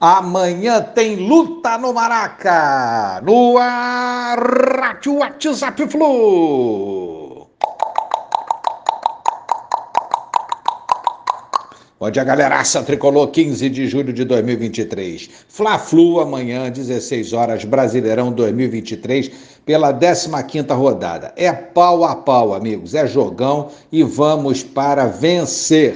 [0.00, 3.54] Amanhã tem luta no Maraca, no
[5.18, 7.48] WhatsApp Flu.
[12.02, 15.28] Onde a galeraça tricolor 15 de julho de 2023.
[15.48, 19.30] Fla-Flu amanhã, 16 horas, Brasileirão 2023,
[19.66, 21.34] pela 15ª rodada.
[21.36, 25.94] É pau a pau, amigos, é jogão e vamos para vencer.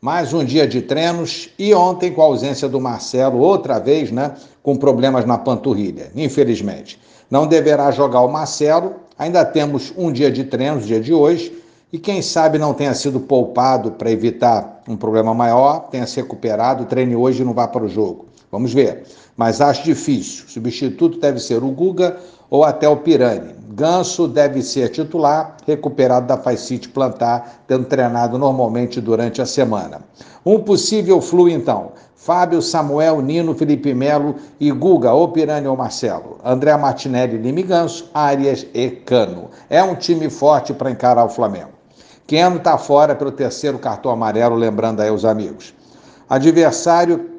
[0.00, 4.34] Mais um dia de treinos e ontem com a ausência do Marcelo, outra vez, né,
[4.62, 7.00] com problemas na panturrilha, infelizmente.
[7.30, 11.52] Não deverá jogar o Marcelo, ainda temos um dia de treinos, dia de hoje,
[11.90, 16.84] e quem sabe não tenha sido poupado para evitar um problema maior, tenha se recuperado,
[16.84, 18.25] treine hoje e não vá para o jogo.
[18.50, 19.04] Vamos ver.
[19.36, 20.44] Mas acho difícil.
[20.48, 22.16] Substituto deve ser o Guga
[22.48, 23.54] ou até o Pirani.
[23.70, 30.00] Ganso deve ser titular, recuperado da fascite plantar, tendo treinado normalmente durante a semana.
[30.44, 31.92] Um possível flu, então.
[32.14, 36.38] Fábio, Samuel, Nino, Felipe Melo e Guga, ou Pirani ou Marcelo.
[36.44, 39.50] André Martinelli, Lime Ganso, Arias e Cano.
[39.68, 41.76] É um time forte para encarar o Flamengo.
[42.26, 45.72] Keno está fora pelo terceiro cartão amarelo, lembrando aí os amigos.
[46.28, 47.35] Adversário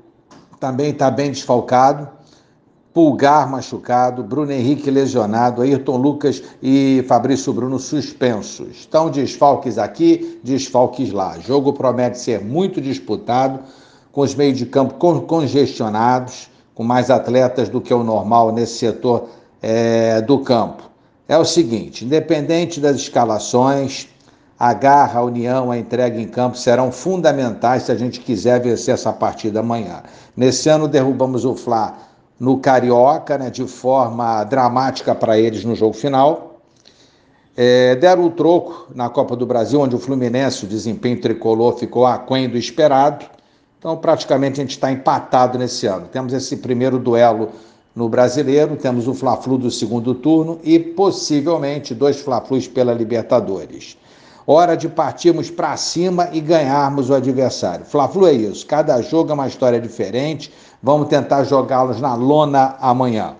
[0.59, 2.07] também está bem desfalcado.
[2.93, 8.69] Pulgar machucado, Bruno Henrique lesionado, Ayrton Lucas e Fabrício Bruno suspensos.
[8.71, 11.37] Estão desfalques aqui, desfalques lá.
[11.37, 13.59] O jogo promete ser muito disputado,
[14.11, 14.95] com os meios de campo
[15.27, 19.29] congestionados, com mais atletas do que o normal nesse setor
[19.61, 20.81] é, do campo.
[21.27, 24.07] É o seguinte: independente das escalações,
[24.59, 28.93] a garra, a união, a entrega em campo serão fundamentais se a gente quiser vencer
[28.93, 30.01] essa partida amanhã.
[30.35, 31.97] Nesse ano derrubamos o Fla
[32.39, 36.59] no Carioca, né, de forma dramática para eles no jogo final.
[37.55, 42.05] É, deram o troco na Copa do Brasil, onde o Fluminense, o desempenho tricolor, ficou
[42.05, 43.25] aquém do esperado.
[43.79, 46.07] Então, praticamente, a gente está empatado nesse ano.
[46.07, 47.49] Temos esse primeiro duelo
[47.95, 53.97] no Brasileiro, temos o Fla-Flu do segundo turno e, possivelmente, dois Fla-Flus pela Libertadores.
[54.49, 57.83] Hora de partirmos para cima e ganharmos o adversário.
[57.85, 58.65] Fla-Flu é isso.
[58.65, 60.53] Cada jogo é uma história diferente.
[60.81, 63.35] Vamos tentar jogá-los na lona amanhã.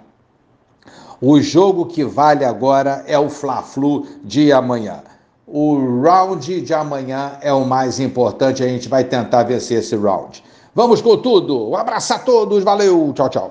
[1.22, 5.02] O jogo que vale agora é o Fla-Flu de amanhã.
[5.48, 8.62] O round de amanhã é o mais importante.
[8.62, 10.44] A gente vai tentar vencer esse round.
[10.76, 11.70] Vamos com tudo.
[11.70, 12.66] Um abraço a todos.
[12.66, 13.14] Valeu.
[13.14, 13.46] Tchau, tchau.